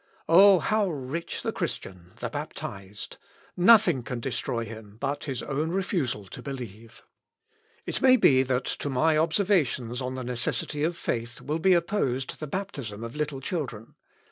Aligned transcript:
Oh, 0.27 0.57
how 0.57 0.89
rich 0.89 1.43
the 1.43 1.51
Christian, 1.51 2.13
the 2.21 2.29
baptized! 2.31 3.17
Nothing 3.55 4.01
can 4.01 4.19
destroy 4.19 4.65
him 4.65 4.97
but 4.99 5.25
his 5.25 5.43
own 5.43 5.69
refusal 5.69 6.25
to 6.25 6.41
believe." 6.41 7.03
[Sidenote: 7.85 7.85
PROGRESS 7.85 7.97
OF 7.97 8.01
THE 8.01 8.01
REFORMATION.] 8.01 8.05
"It 8.05 8.09
may 8.09 8.17
be 8.39 8.43
that, 8.47 8.65
to 8.79 8.89
my 8.89 9.17
observations 9.19 10.01
on 10.01 10.15
the 10.15 10.23
necessity 10.23 10.83
of 10.83 10.97
faith 10.97 11.39
will 11.41 11.59
be 11.59 11.73
opposed 11.73 12.39
the 12.39 12.47
baptism 12.47 13.03
of 13.03 13.15
little 13.15 13.41
children. 13.41 13.93